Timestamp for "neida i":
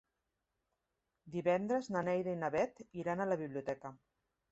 2.07-2.39